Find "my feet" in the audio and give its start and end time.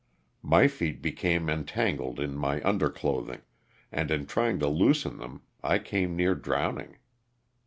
0.41-0.99